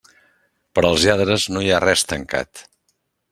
[0.79, 2.65] Per als lladres no hi ha res tancat.